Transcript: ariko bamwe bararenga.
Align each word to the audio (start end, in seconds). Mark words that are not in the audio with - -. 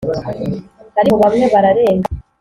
ariko 0.99 1.15
bamwe 1.23 1.45
bararenga. 1.53 2.09